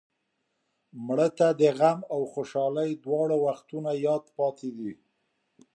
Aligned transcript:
مړه 1.07 1.27
ته 1.37 1.47
د 1.59 1.63
غم 1.77 1.99
او 2.13 2.21
خوشحالۍ 2.33 2.89
دواړو 3.03 3.37
وختونو 3.45 3.91
یاد 4.05 4.23
پاتې 4.37 4.69
دی 4.77 4.91